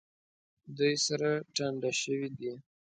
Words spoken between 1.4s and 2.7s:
ټنډه شوي دي.